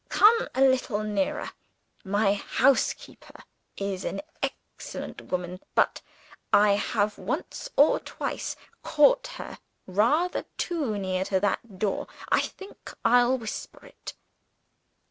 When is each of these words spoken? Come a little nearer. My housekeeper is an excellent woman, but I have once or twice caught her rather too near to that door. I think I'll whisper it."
Come 0.09 0.47
a 0.55 0.61
little 0.63 1.03
nearer. 1.03 1.51
My 2.03 2.33
housekeeper 2.33 3.43
is 3.77 4.03
an 4.03 4.21
excellent 4.41 5.29
woman, 5.31 5.59
but 5.75 6.01
I 6.51 6.71
have 6.71 7.19
once 7.19 7.69
or 7.77 7.99
twice 7.99 8.55
caught 8.81 9.27
her 9.37 9.59
rather 9.85 10.45
too 10.57 10.97
near 10.97 11.23
to 11.25 11.39
that 11.41 11.77
door. 11.77 12.07
I 12.29 12.41
think 12.41 12.95
I'll 13.05 13.37
whisper 13.37 13.85
it." 13.85 14.15